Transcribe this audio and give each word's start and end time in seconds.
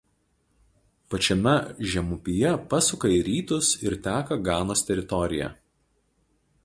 Pačiame 1.13 1.53
žemupyje 1.91 2.55
pasuka 2.71 3.11
į 3.17 3.21
rytus 3.29 3.71
ir 3.89 3.99
teka 4.09 4.39
Ganos 4.49 4.85
teritorija. 4.89 5.55